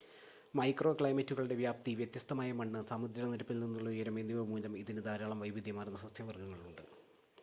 micro 0.55 0.91
ക്ലൈമറ്റുകളുടെ 0.93 1.55
വ്യാപ്തി 1.55 1.91
വ്യത്യസ്തമായ 1.93 2.51
മണ്ണ് 2.51 2.79
സമുദ്രനിരപ്പിൽ 2.89 3.59
നിന്നുള്ള 3.59 3.89
ഉയരം 3.89 4.17
എന്നിവ 4.19 4.43
മൂലം 4.45 4.73
ഇതിന് 4.77 5.03
ധാരാളം 5.05 5.39
വൈവിധ്യമാർന്ന 5.39 5.97
സസ്യ 5.97 6.23
വർഗ്ഗങ്ങളുണ്ട് 6.23 6.83